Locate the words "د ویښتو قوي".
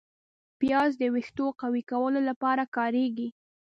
1.01-1.83